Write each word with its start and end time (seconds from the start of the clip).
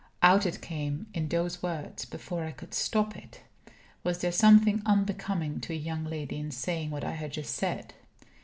Out 0.23 0.47
it 0.47 0.61
came 0.61 1.05
in 1.13 1.29
those 1.29 1.61
words, 1.61 2.05
before 2.05 2.43
I 2.43 2.49
could 2.49 2.73
stop 2.73 3.15
it. 3.15 3.41
Was 4.03 4.17
there 4.21 4.31
something 4.31 4.81
unbecoming 4.83 5.59
to 5.59 5.73
a 5.73 5.75
young 5.75 6.05
lady 6.05 6.39
in 6.39 6.49
saying 6.49 6.89
what 6.89 7.03
I 7.03 7.11
had 7.11 7.33
just 7.33 7.53
said? 7.53 7.93